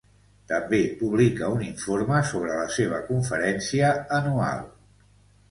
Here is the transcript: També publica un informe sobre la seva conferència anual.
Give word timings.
També 0.51 0.77
publica 1.01 1.49
un 1.57 1.61
informe 1.65 2.23
sobre 2.31 2.57
la 2.61 2.65
seva 2.79 3.03
conferència 3.11 3.93
anual. 4.23 4.67